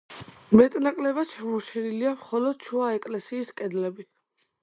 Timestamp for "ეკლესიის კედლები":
2.97-4.09